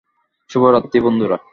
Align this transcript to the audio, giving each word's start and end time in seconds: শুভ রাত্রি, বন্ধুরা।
শুভ 0.49 0.63
রাত্রি, 0.65 0.99
বন্ধুরা। 1.01 1.37